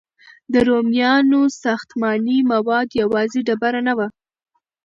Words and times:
د 0.53 0.55
رومیانو 0.69 1.41
ساختماني 1.63 2.37
مواد 2.51 2.87
یوازې 3.01 3.39
ډبره 3.47 3.81
نه 3.87 3.93
وه. 3.97 4.07